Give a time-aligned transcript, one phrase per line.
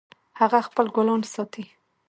[0.39, 1.63] هغه خپل ګلان ساتي